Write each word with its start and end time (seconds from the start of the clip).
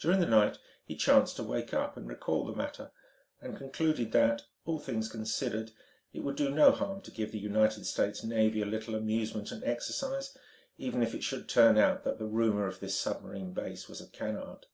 During 0.00 0.18
the 0.18 0.26
night 0.26 0.58
he 0.84 0.96
chanced 0.96 1.36
to 1.36 1.44
wake 1.44 1.72
up 1.72 1.96
and 1.96 2.08
recall 2.08 2.44
the 2.44 2.56
matter, 2.56 2.90
and 3.40 3.56
concluded 3.56 4.10
that, 4.10 4.42
all 4.64 4.80
things 4.80 5.08
considered, 5.08 5.70
it 6.12 6.24
would 6.24 6.34
do 6.34 6.50
no 6.50 6.72
harm 6.72 7.02
to 7.02 7.12
give 7.12 7.30
the 7.30 7.38
United 7.38 7.84
States 7.86 8.24
Navy 8.24 8.62
a 8.62 8.66
little 8.66 8.96
amusement 8.96 9.52
and 9.52 9.62
exercise, 9.62 10.36
even 10.76 11.04
if 11.04 11.14
it 11.14 11.22
should 11.22 11.48
turn 11.48 11.78
out 11.78 12.02
that 12.02 12.18
the 12.18 12.26
rumour 12.26 12.66
of 12.66 12.80
this 12.80 12.98
submarine 13.00 13.52
base 13.52 13.86
was 13.88 14.00
a 14.00 14.08
canard. 14.08 14.66